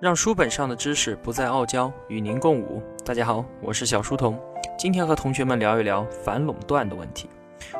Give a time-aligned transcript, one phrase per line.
[0.00, 2.80] 让书本上的知识不再傲娇，与您共舞。
[3.04, 4.40] 大家好，我是小书童，
[4.78, 7.28] 今天和同学们聊一聊反垄断的问题。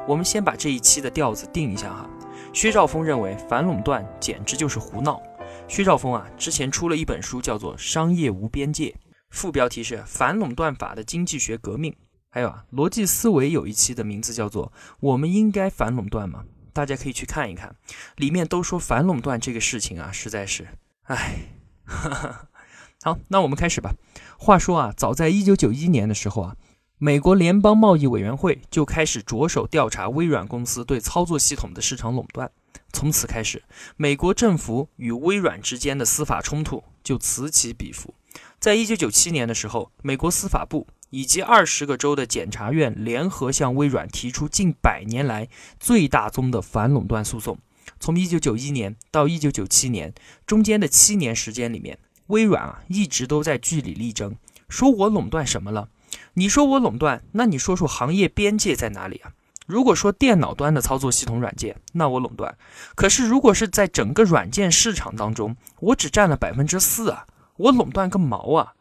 [0.05, 2.11] 我们先把这一期的调子定一下哈。
[2.53, 5.23] 薛兆丰认为反垄断简直就是胡闹。
[5.69, 8.87] 薛兆丰啊，之前出了一本书，叫做《商业无边界》，
[9.31, 11.95] 副标题是“反垄断法的经济学革命”。
[12.31, 16.43] 还有啊，逻辑思维有一期的名字叫做“我们应该反垄断吗？”
[16.75, 17.77] 大家可以去看一看，
[18.17, 20.67] 里面都说反垄断这个事情啊，实在是，
[21.05, 21.58] 唉。
[23.03, 23.95] 好，那我们开始吧。
[24.39, 26.57] 话说啊，早在一九九一年的时候啊，
[26.99, 32.51] 美国联邦贸易委员会就开始着手调查微软公司对操作系统的市场垄断。
[32.93, 33.63] 从此开始，
[33.97, 38.15] 美国政府与微软之间的司法冲突就此起彼伏。
[38.59, 47.59] 在一九九七年的时候，美国司法部以及二十个州的检察院联合向微软提出近百年来最大宗的反垄断诉讼。
[48.01, 50.13] 从一九九一年到一九九七年
[50.47, 54.37] 中间的七年时间里面，微软啊一直都在据理力争，
[54.69, 55.89] 说我垄断什么了？
[56.35, 59.33] 你说我垄断，那你说说行业边界在哪里啊？
[59.67, 62.55] 如果说电脑端的操作系统软件，那我垄断；
[62.95, 68.73] 可是如果是在整个软件市场当中，我只占了百分之四啊，我垄断个毛啊！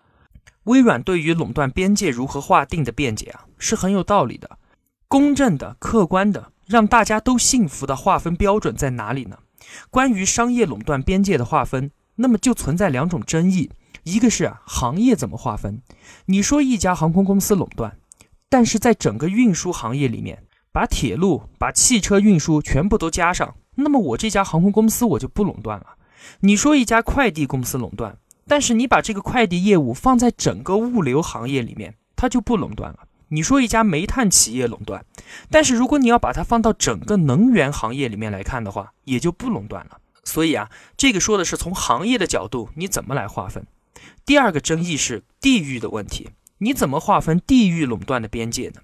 [0.64, 4.58] 微软对于垄断边界如何划定的辩解啊，是很有道理的，
[5.08, 6.52] 公正的、客观的。
[6.68, 9.40] 让大家都幸福的划分标准在哪里呢？
[9.90, 13.72] 关于商业垄断边界的划分，那么就存在两种争议：
[14.04, 15.82] 一个是，行业怎么划分？
[16.26, 17.98] 你说一家航空公司垄断，
[18.50, 25.96] 但是在整个运输行业里面，把铁路、把汽车运输全部都加上，那么我这家航空公司我就不垄断了。
[26.42, 33.00] 你说一家快递公司垄断，但是你把这个快递业务放在整个物流行业里面，它就不垄断了。
[33.30, 35.06] 你说一家煤炭企业垄断，
[35.50, 40.00] 但是如果你要把它放到整个能源行业里面来看的话，也就不垄断了。
[40.24, 43.66] 所以啊，这个说的是从行业的角度，你怎么来划分？
[44.26, 46.30] 第二个争议是地域的问题，
[46.60, 48.82] 你怎么划分地域垄断的边界呢？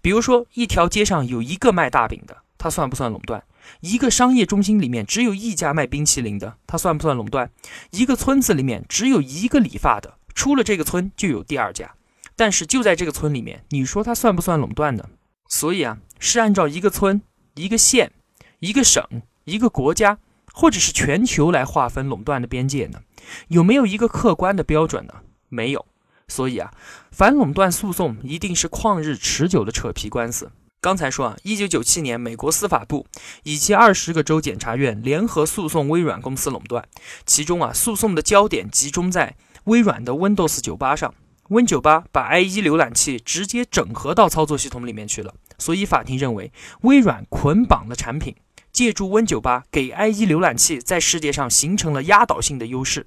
[0.00, 3.44] 比如说，一条街上有一个卖大饼的，它算不算垄断？
[3.80, 7.50] 一个商业中心里面只有一家卖冰淇淋的，它算不算垄断？
[7.90, 11.95] 一个村子里面只有一个理发的，出了这个村就有第二家。
[12.36, 15.08] 但是就在这个村里面，你说它算不算垄断呢？
[15.48, 17.22] 所以啊，是按照一个村、
[17.54, 18.12] 一个县、
[18.58, 19.02] 一个省、
[19.44, 20.18] 一个国家，
[20.52, 23.00] 或者是全球来划分垄断的边界呢？
[23.48, 25.14] 有没有一个客观的标准呢？
[25.48, 25.86] 没有。
[26.28, 26.72] 所以啊，
[27.10, 30.50] 反垄断诉讼一定是旷日持久的扯皮官司。
[30.80, 33.06] 刚才说啊，一九九七年，美国司法部
[33.44, 36.86] 以及二十个州检察院联合诉讼微软公司垄断，
[37.24, 41.14] 其中啊，诉讼的焦点集中在微软的 Windows 九八上。
[41.48, 46.52] Win98 把 IE 浏览器直接整合到操作系统里面去了，所以法庭认为
[46.82, 48.34] 微软捆绑了产品，
[48.72, 53.06] 借助 Win98 给 IE 浏览器在世界上形成了压倒性的优势，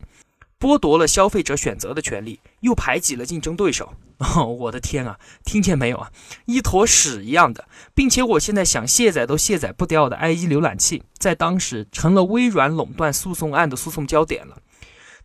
[0.60, 3.94] 剥夺了消费者选择的权利，又排挤了竞争对手。
[4.20, 6.12] 哦， 我的天啊，听见没有啊？
[6.46, 14.58] 一坨屎一样的，并且我现在想卸载都卸载不掉的 IE 浏览器，在当时成了微软垄断诉讼案的诉讼焦点了。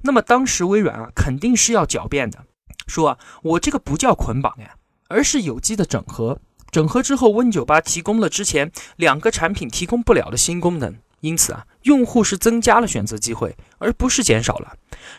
[0.02, 2.44] 那么当时微软啊，肯定是要狡辩的。
[2.86, 4.76] 说啊，我这个不叫捆绑呀，
[5.08, 6.38] 而是有机的整合。
[6.70, 14.72] 整合之后，Win98 提供了之前两个产品提供不了的新功能，因此啊，用户是增加了选择机会，而不是减少了。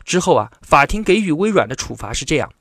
[0.03, 2.51] 之后啊，法庭给予微软的处罚是这样：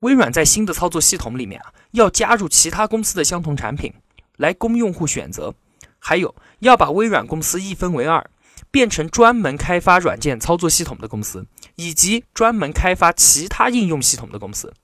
[0.00, 3.92] 微软在新的操作系统里面啊，要加入其他公司的相同产品
[4.36, 5.54] 来供用户选择，
[5.98, 8.28] 还有要把微软公司一分为二。
[8.70, 11.46] 变成专门开发软件操作系统的公司，
[11.80, 14.74] 以及专门开发其他应用系统的公司。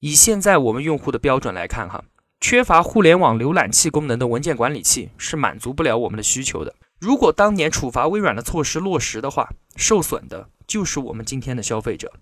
[0.00, 2.02] 以现在我们用户的标准来看，哈，
[2.40, 6.74] 缺乏互联网浏览器功能的文件管理器是满足不了我们的需求的。
[6.98, 12.14] 如果当年处罚微软的措施落实的话，受损的就是我们今天的消费者。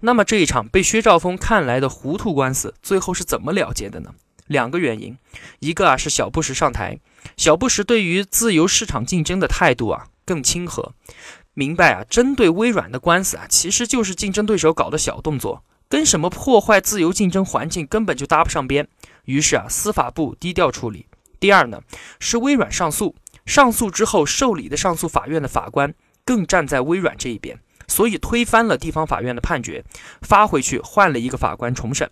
[0.00, 4.14] 那么这一场被薛兆丰看来的糊涂官司，最后是怎么了结的呢？
[4.46, 5.18] 两个原因，
[5.58, 6.98] 一个啊是小布什上台，
[7.36, 10.06] 小布什对于自由市场竞争的态度啊。
[10.24, 10.94] 更亲和，
[11.54, 12.04] 明白啊？
[12.08, 18.88] 针对微软的官司啊，其实就是竞争对手搞的小动作，跟什么破坏自由竞争环境根本就搭不上边。
[19.26, 21.06] 于是啊，司法部低调处理。
[21.38, 21.82] 第二呢，
[22.18, 23.14] 是微软上诉，
[23.44, 25.92] 上诉之后受理的上诉法院的法官
[26.24, 29.84] 更站在微软这一边，所以推翻了地方法院的判决，
[30.22, 32.10] 发回去换了一个法官重审。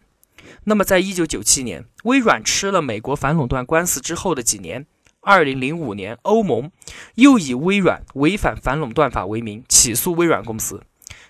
[0.65, 4.87] 那么，在一九九七年，微软吃了美国反垄断官司之后的几年。
[5.23, 6.71] 二零零五年，欧盟
[7.17, 10.83] 又以微软违反反垄断法为名起诉微软公司，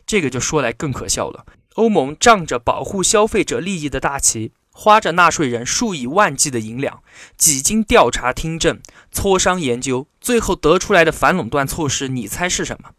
[0.07, 1.45] 这个就说来更可笑了。
[1.75, 7.03] 欧盟仗着保护消费者利益的大旗，花着纳税人数以万计的银两，
[7.37, 8.81] 几经调查听证、
[9.13, 12.91] 磋商研究，最后得出来的反垄断措施，你猜是什么？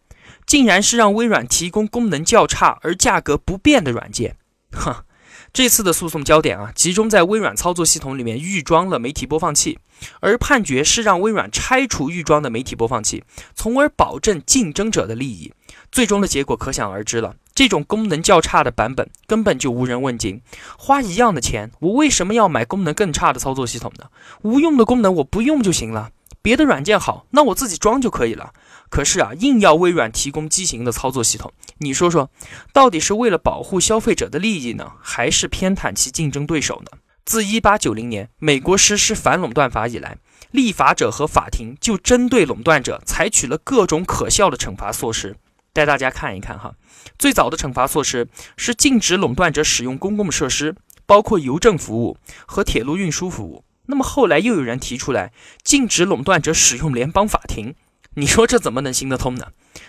[0.46, 4.36] 竟然是让微软提供功能较差而价格不变的软件。
[4.72, 5.06] 哼，
[5.54, 9.80] 这次的诉讼焦点啊，集中在微软操作系统里面预装了媒体播放器，
[10.22, 15.52] 而判决是让微软拆除预装的媒体播放器，从而保证竞争者的利益。
[15.92, 17.36] 最终的结果可想而知了。
[17.54, 20.42] 这种功能较差的版本根本就无人问津。
[20.78, 24.06] 花一样的钱，我为什么要买功能更差的操作系统呢？
[24.44, 26.12] 无用的功能我不用就行了。
[26.42, 28.54] 别的软件好，那我自己装就可以了。
[28.92, 32.30] 可是啊，硬要微软提供畸形的操作系统，你说说，
[32.74, 36.98] 到底是为了保护消费者的利益呢，还是偏袒其竞争对手呢？
[37.24, 40.18] 自一八九零年美国实施反垄断法以来，
[40.52, 45.38] 立法者和法庭就针对垄断者采取了各种可笑的惩罚措施。
[45.72, 46.74] 带大家看一看哈，
[47.18, 48.28] 最早的惩罚措施
[48.58, 53.64] 是禁止垄断者使用公共设施，包括邮政服务和铁路运输服务。
[53.86, 55.32] 那么后来又有人提出来
[55.64, 57.74] 禁止垄断者使用联邦法庭，
[58.16, 59.48] 你说这怎么能行得通呢？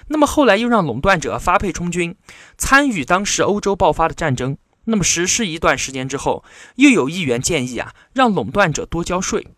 [0.08, 2.14] 那么后来又让垄断者发配充军，
[2.56, 4.56] 参与当时欧洲爆发的战争。
[4.84, 6.44] 那么实施一段时间之后，
[6.76, 9.48] 又有议员建议啊，让垄断者多交税。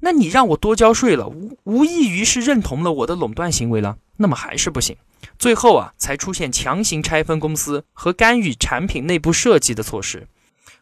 [0.00, 3.98] 那你让我多交税了，无无异于是认同了我的垄断行为了。
[4.18, 4.96] 那么还是不行。
[5.38, 10.28] 最后啊，才出现强行拆分公司和干预产品内部设计的措施。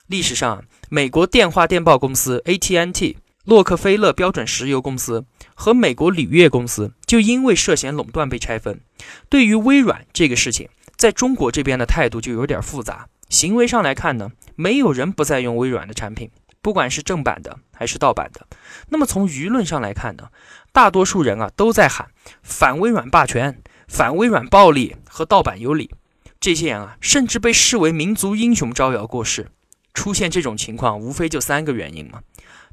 [0.06, 8.80] 历史上，美国电话电报公司 AT&T、洛克菲勒标准石油公司和美国铝业公司就因为涉嫌垄断被拆分。
[9.28, 13.08] 对于微软这个事情，在中国这边的态度就有点复杂。
[13.28, 18.46] 行为上来看呢，没有人不再用微软的产品，不管是正版的还是盗版的。
[18.88, 20.28] 那么从舆论上来看呢，
[20.72, 22.08] 大多数人啊都在喊
[22.42, 23.62] 反微软霸权。
[23.86, 25.92] 反微软暴力和盗版有理，
[26.40, 29.46] 这些人啊，甚至被视为民族英雄招摇过市。
[29.94, 32.22] 出现这种情况，无非就三个原因嘛。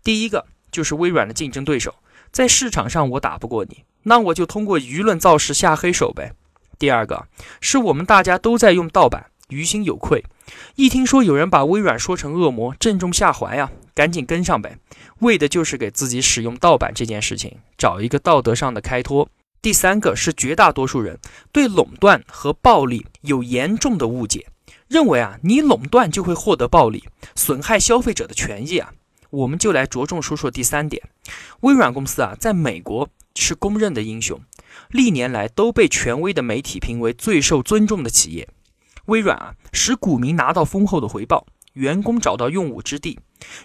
[0.03, 1.95] 第一个就是微软的竞争对手
[2.31, 6.33] 在市场上我打不过你，那我就通过舆论造势下黑手呗。
[6.77, 7.27] 第二个
[7.61, 10.25] 是我们大家都在用盗版，于心有愧，
[10.75, 14.77] 一听说有人把微软说成恶魔，正中下怀呀，赶紧跟上呗，
[15.19, 19.29] 为的就是给自己使用盗版这件事情找一个道德上的开脱。
[19.61, 21.19] 第三个是绝大多数人
[21.53, 24.47] 对垄断和暴利有严重的误解，
[24.89, 27.05] 认为啊，你垄断就会获得暴利，
[27.35, 28.91] 损害消费者的权益啊。
[29.33, 31.01] 我们就来着重说说第三点，
[31.61, 34.39] 微软公司啊，在美国是公认的英雄，
[34.89, 38.47] 历年来都被权威的媒体评为最受尊重的企业。
[39.05, 43.19] 微软啊，使股民拿到丰厚的回报，员工找到用武之地。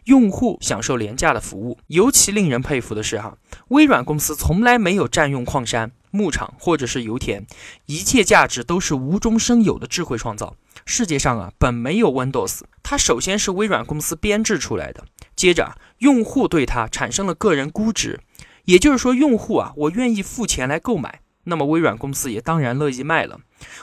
[0.05, 3.37] 用户享受廉价的服务，尤其令人佩服的是，哈，
[3.69, 7.47] 微软公司从来没有占用矿山、牧场或者是油田，
[7.85, 10.57] 一切价值都是无中生有的智慧创造。
[10.91, 15.05] 世界上啊，本没有 Windows，它首先是微软公司编制出来的，
[15.37, 18.21] 接着用户对它产生了个人估值，
[18.65, 23.41] 也就是说，用户啊，我愿意付钱来购买，那么微软公司也当然乐意卖了。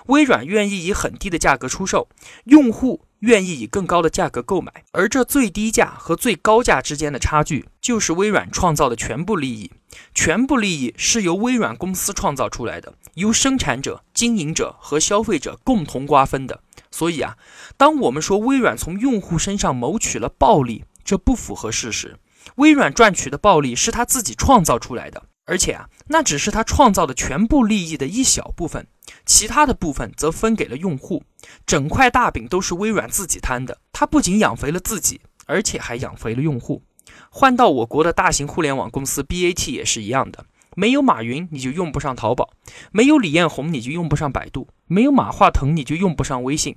[0.07, 2.09] 微软愿意以很低的价格出售，
[2.45, 3.05] 用户。
[3.19, 9.71] 愿意以更高的价格购买，而这最低价和最高价之间的差距，就是微软创造的全部利益。
[10.13, 16.61] 全部利益是由微软公司创造出来的，由生产者、经营者和消费者共同瓜分的。
[16.91, 17.35] 所以啊，
[17.75, 22.17] 当我们说微软从用户身上谋取了暴利，这不符合事实。
[22.55, 25.23] 微软赚取的暴利是他自己创造出来的。
[25.47, 28.87] 而且啊，那只是他创造的全部利益的一小部分，
[29.27, 31.23] 其他的部分则分给了用户。
[31.67, 33.77] 整块大饼都是微软自己摊的。
[33.91, 36.81] 他不仅养肥了自己，而且还养肥了用户。
[37.29, 40.43] 换到我国的大型互联网公司 BAT 也是一样的。
[40.75, 42.49] 没有马云，你就用不上淘宝；
[42.91, 46.75] 没有李彦宏，你就用不上百度；没有马化腾，你就用不上微信。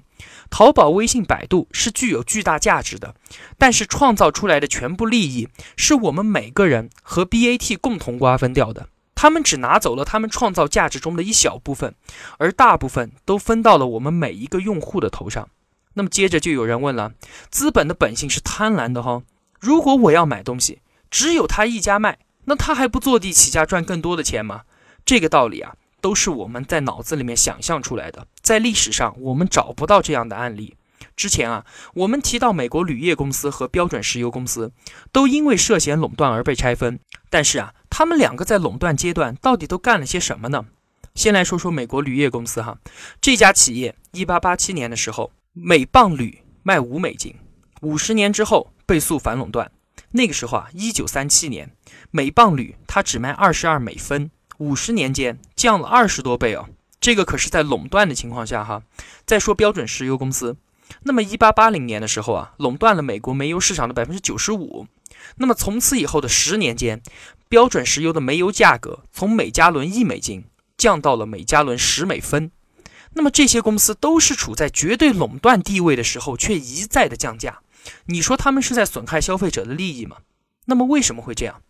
[0.49, 3.14] 淘宝、微信、百度是具有巨大价值的，
[3.59, 8.88] 但是创造出来的全部利益是我们每个人和 BAT 共同瓜分掉的。
[9.14, 11.95] 他们只拿走了他们创造价值中的一小部分，
[12.38, 15.49] 而大部分都分到了我们每一个用户的头上。
[15.95, 17.12] 那么接着就有人问了：
[17.50, 19.23] 资本的本性是贪婪的哈？
[19.59, 20.78] 如果我要买东西，
[21.11, 22.19] 只有他一家卖。
[22.49, 24.62] 那他还不坐地起价赚更多的钱吗？
[25.05, 28.26] 这个道理啊，都是我们在脑子里面想象出来的。
[28.40, 30.75] 在历史上，我们找不到这样的案例。
[31.14, 34.73] 之前啊，我们提到美国铝业公司和标准石油公司
[35.12, 36.99] 都因为涉嫌垄断而被拆分。
[37.28, 40.64] 但是啊，他们两个在垄断阶段到底都干了些什么呢？
[41.14, 42.78] 先来说说美国铝业公司哈，
[43.21, 47.35] 这家企业一八八七年的时候，每磅铝卖五美金，
[47.83, 49.71] 五十年之后被诉反垄断。
[50.12, 51.71] 那个时候啊，一九三七年，
[52.11, 56.69] 每磅铝它只卖二十二美分，五十年间降了二十多倍哦。
[57.00, 58.83] 这个可是在垄断的情况下哈。
[59.27, 60.57] 再说标准石油公司，
[61.03, 64.87] 那么一八八零年的时候啊，垄断了美国煤油市场的百分之九十五。
[65.37, 67.03] 那么从此以后的十年间，
[67.49, 70.45] 标准石油的煤油价格从每加仑一美金
[70.77, 72.50] 降到了每加仑十美分。
[73.15, 77.61] 那么这些公司都是处在绝对垄断地位的时候，却一再的降价。
[78.07, 80.19] 你说他们是在损害消费者的利益吗？
[80.67, 81.63] 那么为什么会这样？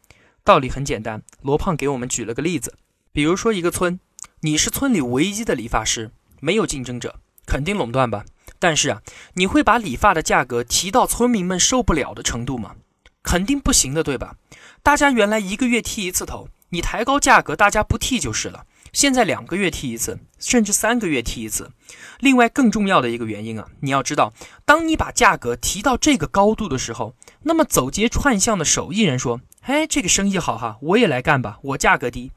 [0.45, 2.75] 道理很简单，罗胖给我们举了个例子，
[3.13, 4.01] 比如说一个村，
[4.41, 6.11] 你是村里唯一的理发师，
[6.41, 8.25] 没有竞争者，肯定垄断吧？
[8.59, 9.03] 但是啊，
[9.35, 12.77] 你会把理发的价格提到村民们受不了的程度吗？
[13.23, 14.37] 肯定不行的，对吧？
[14.83, 18.65] 大家原来一个月剃一次头，你抬高价格，大家不剃就是了。
[18.93, 21.71] 现在两个月剃一次，甚至三个月剃一次。
[22.21, 24.33] 另外，更重要的一个原因啊，你要知道，
[24.65, 32.33] 当你把价格提到这个高度的时候，那么走街串巷的手艺人说：“哎，这个生意好哈，我也来干吧，我价格低。”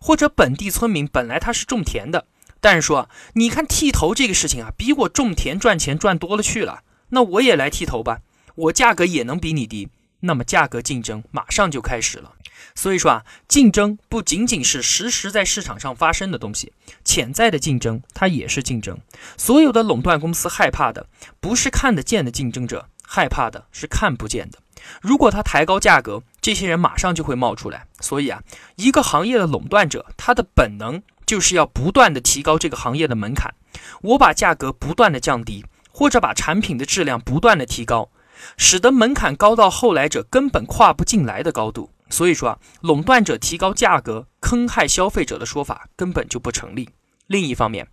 [0.00, 2.26] 或者本地村民本来他是种田的，
[2.60, 8.18] 但是说：“你看剃头这个事情啊，比我种田赚钱赚多了去了，那我也来剃头吧，
[8.56, 9.88] 我价格也能比你低。”
[10.24, 12.34] 那么价格竞争马上就开始了。
[12.74, 16.72] 所以说啊，竞争不仅仅是实时在市场上发生的东西，
[17.04, 18.98] 潜在的竞争它也是竞争。
[19.36, 21.06] 所有的垄断公司害怕的
[21.40, 24.58] 不是看得见的竞争者，害怕的是看不见的。
[25.00, 27.86] 如果他抬高价格，这些人马上就会冒出来。
[28.00, 28.42] 所以啊，
[28.76, 33.54] 一个行业的垄断者，他的本能就是要不断的提高这个行业的门槛。
[34.00, 38.10] 我把价格不断的降低，或者把产品的质量不断的提高。
[38.56, 46.90] 使得门槛高到后来者根本跨不进来的高度，所以说啊，垄断者提高价格坑害消费者的说法根本就不成立。
[47.26, 47.88] 另一方面，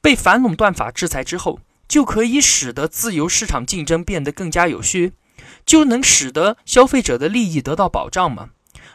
[0.00, 5.14] 被反垄断法制裁之后，就可以使得自由市场竞争变得更加有序，
[5.64, 8.50] 就能使得消费者的利益得到保障吗？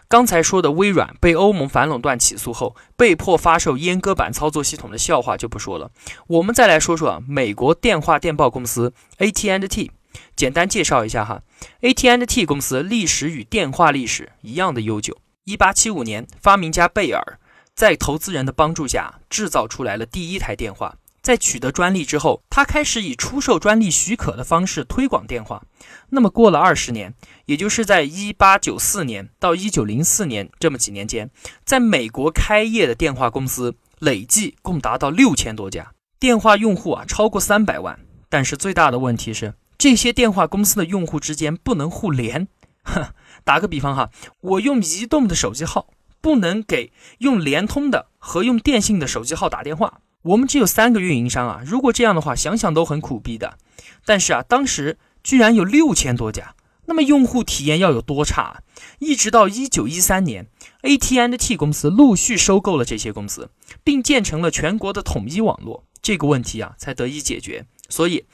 [0.07, 5.91] 刚才说的微软被欧盟反垄断起诉后，被迫发售阉割版操作系统的笑话就不说了，
[6.27, 9.91] 我们再来说说啊，美国电话电报公司 AT&T。
[10.35, 11.41] 简单介绍一下哈
[11.81, 15.17] ，AT&T 公司历史与电话历史一样的悠久。
[15.45, 17.39] 一八七五年，发明家贝尔
[17.73, 20.95] 在投资人的帮助下制造出来了第一台电话。
[21.21, 25.61] 在取得专利之后，他开始以出售专利许可的方式推广电话。
[26.09, 27.13] 那么过了二十年，
[27.47, 31.29] 也就是在一八九四年到一九零四年这么几年间，
[31.65, 37.99] 在美国开业的电话公司累计共达到六千多家，电话用户啊超过三百万。
[38.29, 39.53] 但是最大的问题是。
[39.77, 42.47] 这些电话公司的用户之间不能互联。
[42.83, 44.09] 哼， 打个比方哈，
[44.41, 50.01] 我用移动的手机号不能给用联通的和用电信的手机号打电话。
[50.23, 53.57] 我们只有三个运营商啊，如果这样的话，想想都很苦逼的。
[54.05, 56.55] 但是啊，当时居然有六千多家，
[56.85, 58.63] 那么用户体验要有多差？
[58.99, 60.47] 一直到一九一三年
[60.81, 63.49] ，AT&T 公司陆续收购了这些公司，
[63.83, 67.65] 并建成了全国的统一网络，这个问题啊才得以解决。
[67.89, 68.25] 所以。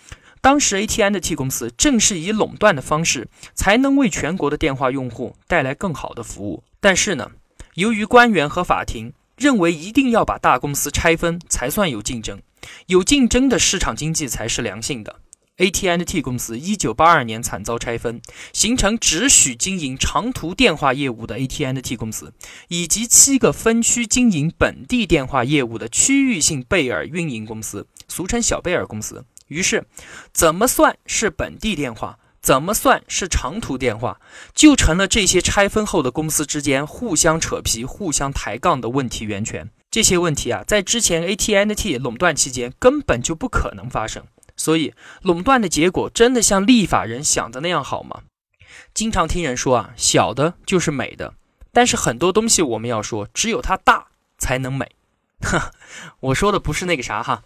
[0.44, 6.66] 当时，AT&T 公司正是以垄断的方式，才能为全国的电话用户带来更好的服务。
[6.82, 7.32] 但是呢，
[7.76, 12.42] 由于官员和法庭认为一定要把大公司拆分才算有竞争，
[12.88, 15.22] 有竞争的市场经济才是良性的。
[15.56, 18.22] AT&T 公司1982年惨遭拆分，
[18.52, 22.34] 形成只许经营长途电话业务的 AT&T 公司，
[22.68, 29.24] 以及七个分区经营本地电话业务的区域性贝尔运营公司，俗称小贝尔公司。
[29.48, 29.86] 于是，
[30.32, 34.20] 怎么算是本地电话，怎么算是长途电话，
[34.54, 39.70] 就成了这些拆分后的公司之间互相扯皮、互相抬杠的问题源泉。
[39.92, 44.24] 这些问题啊，在之前 AT&T 垄断期间根本就不可能发生。
[44.56, 48.22] 所以，垄断的结果真的像立法人想的那样好吗？
[48.94, 51.34] 经常听人说啊，小的就是美的。
[51.72, 54.08] 但是很多东西我们要说，只有它大
[54.38, 54.92] 才能美。
[55.42, 55.72] 哈，
[56.22, 57.44] 我说的不是那个啥哈。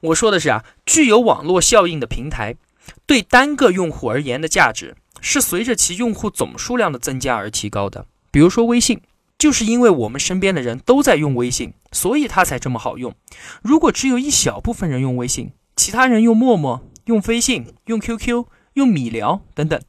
[0.00, 2.56] 我说的是啊，具有网络效应的平台，
[3.06, 8.06] 对单个用户而言的价值是随着其用户总数量的增加而提高的。
[8.30, 9.02] 比如说微信，
[9.38, 13.14] 就是因为我们身边的人都在用微信，所以它才这么好用。
[13.62, 19.80] 如果只有一小部分人用微信，其他人用陌陌、用飞信、用 QQ、用米聊等等，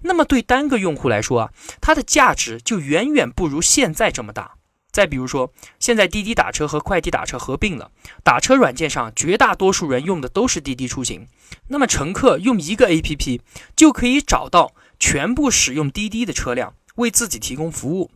[0.00, 1.50] 那么对单个用户来说啊，
[1.80, 4.54] 它的价值就远远不如现在这么大。
[4.90, 7.90] 再比如说，现在滴滴打车和快滴打车合并了，
[8.24, 11.26] 打车软件上绝大多数人用的都是滴滴出行。
[11.68, 13.40] 那么乘客用一个 APP
[13.76, 18.10] 就可以找到全部使用滴滴的车辆，为自己提供服务。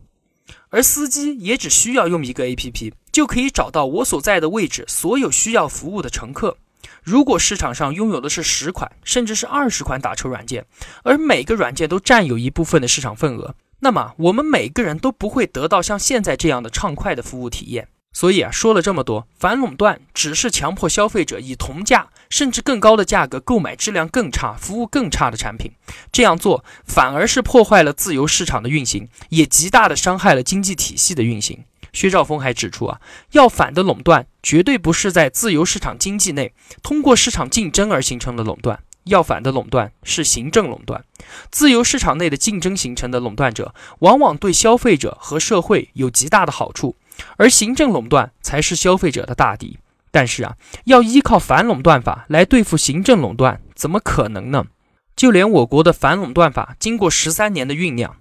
[0.69, 6.57] 而司机也只需要用一个 APP 就可以找到我所在的位置所有需要服务的乘客。
[7.01, 10.65] 如果市场上拥有的是十款甚至是二十款打车软件，
[11.03, 13.55] 而每个软件都占有一部分的市场份额。
[13.85, 17.87] 那么我们每个人都不会得到像现在这样的畅快的服务体验。
[18.11, 25.73] 所以啊，说了这么多，反垄断只是强迫消费者以同价甚至更高的价格购买质量更差、服务更差的产品。
[26.11, 31.65] 这样做反而是破坏了自由市场的运行，也极大的伤害了经济体系的运行。
[31.93, 32.99] 薛兆丰还指出啊，
[33.33, 41.03] 要反的垄断绝对不是在自由市场经济内通过市场竞争而形成的垄断，要反的垄断是行政垄断。
[41.49, 46.95] 自由市场内的竞争形成的垄断者，往往对消费者和社会有极大的好处，
[47.37, 49.79] 而行政垄断才是消费者的大敌。
[50.11, 54.67] 但是啊，要依靠反垄断法来对付行政垄断，怎么可能呢？
[55.15, 58.15] 就连我国的反垄断法，经过十三年的酝酿。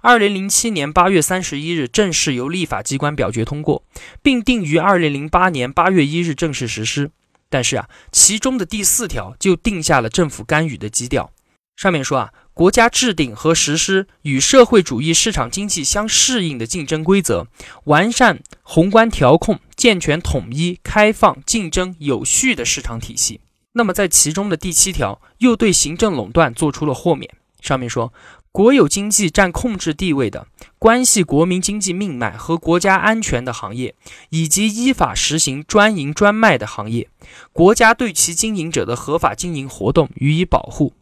[0.00, 3.82] 二零零七年八月三十一日正式由立法机关表决通过，
[4.22, 7.10] 并定于二零零八年八月一日正式实施。
[7.48, 11.30] 但是啊，其中的第四条就定下了政府干预的基调。
[11.76, 17.46] 上面说啊，国家制定和实施与社会主义市场经济相适应的竞争规则，
[17.84, 23.40] 完善宏观调控，健全统一、开放、竞争有序的市场体系。
[23.72, 27.30] 那么在其中的第七条又对行政垄断做出了豁免。
[27.60, 28.12] 上面说。
[28.56, 30.46] 国有经济占控制地位的、
[30.78, 33.94] 关系国民经济命脉和国家安全的行业，
[34.30, 37.10] 以及依法实行专营专卖的行业，
[37.52, 40.94] 国家对其经营者的合法经营活动予以保护。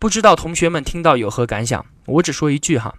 [0.00, 1.86] 不知道同学们听到有何感想？
[2.06, 2.92] 我只说一句哈：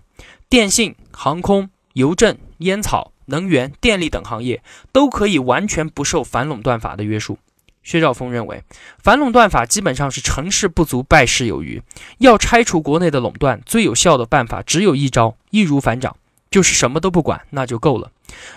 [0.49, 4.63] 电信、航空、邮政、烟草、能源、电力等行业
[4.93, 7.37] 都可以完全不受反垄断法的约束。
[7.83, 8.63] 薛兆丰认为，
[9.01, 11.81] 反垄断法基本上是成事不足败事有余。
[12.19, 16.15] 要拆除国内的垄断，最有效的办法只有一招：易如反掌，
[16.51, 18.11] 就是什么都不管，那就够了。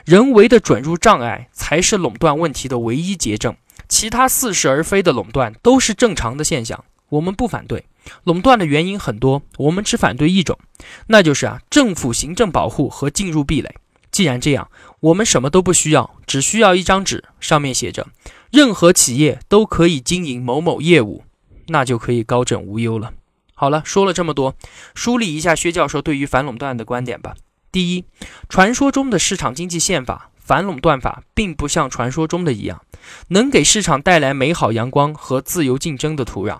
[0.04, 3.56] 人为的准入障碍才是垄断问题的唯一结症。
[3.88, 7.84] 其他似是而非的垄断都是正常的现象，我们不反对。
[8.24, 10.58] 垄断的原因很多，我们只反对一种，
[11.06, 13.74] 那就是啊，政府行政保护和进入壁垒。
[14.12, 18.06] 既然这样，我们什么都不需要，只需要一张纸，上面写着。
[18.50, 21.24] 任何企业都可以经营某某业务，
[21.68, 23.14] 那就可以高枕无忧了。
[23.54, 24.54] 好了，说了这么多，
[24.94, 27.34] 梳理一下薛教授对于反垄断的观点吧。
[27.72, 28.04] 第一，
[28.50, 32.82] 传说中的市场经济宪法反垄断法并不像传说中的一样，
[33.28, 36.58] 能给市场带来美好阳光和自由竞争的土壤。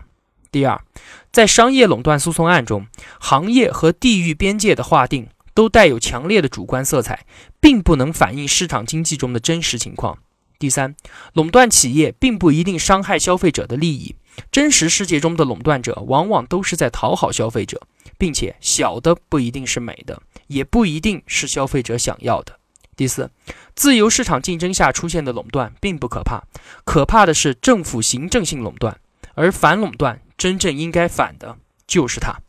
[0.51, 0.81] 第二，
[1.31, 2.87] 在商业垄断诉讼案中，
[3.21, 7.27] 行业和地域边界的划定都带有强烈的主观色彩，
[7.61, 10.19] 并不能反映市场经济中的真实情况。
[10.59, 10.95] 第三，
[11.33, 14.15] 垄断企业并不一定伤害消费者的利益。
[14.51, 17.83] 真实世界中的垄断者往往都是在讨好消费者，
[18.17, 22.59] 并且小的不一定是美的，也不一定是消费者想要的。
[22.97, 23.31] 第四，
[23.75, 26.45] 自由市场竞争下出现的垄断并不可怕，
[26.85, 28.99] 可怕的是政府行政性垄断，
[29.35, 32.41] 而反垄断真正应该反的就是它。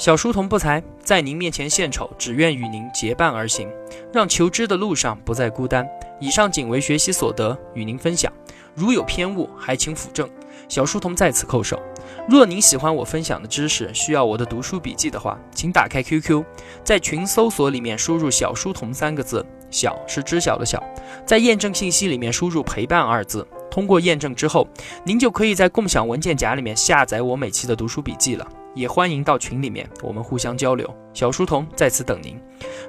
[0.00, 3.68] 小书童不才，在您面前献丑，只愿与您结伴而行，
[4.10, 5.86] 让求知的路上不再孤单。
[6.18, 8.32] 以上仅为学习所得，与您分享。
[8.74, 10.26] 如有偏误，还请斧正。
[10.70, 11.78] 小书童在此叩首。
[12.26, 16.42] 若您喜欢我分享的知识，需要我的读书笔记的话，请打开 QQ，
[16.82, 20.82] 在群搜索里面输入“小书童”三个字，小是知晓的小，
[21.26, 23.46] 在验证信息里面输入“陪伴”二字。
[23.70, 24.66] 通过验证之后，
[25.04, 28.48] 您就可以在共享文件夹里面下载我每期的读书笔记了。
[28.74, 30.88] 也欢迎到群里面，我们互相交流。
[31.12, 32.40] 小书童在此等您。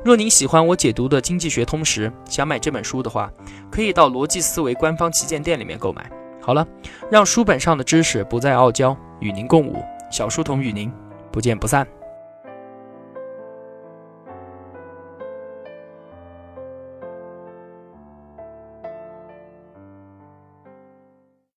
[0.04, 3.32] 若您喜欢我解读的《经济学通识》，想买这本书的话，
[3.72, 6.10] 可以到逻辑思维官方旗舰店里面购买。
[6.42, 6.68] 好了，
[7.10, 9.84] 让书本上的知识不再傲娇，与您共舞。
[10.12, 10.92] 小书童与您
[11.32, 11.88] 不见不散。